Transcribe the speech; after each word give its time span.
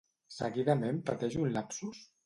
Seguidament 0.35 1.03
pateix 1.13 1.39
un 1.45 1.57
lapsus? 1.59 2.07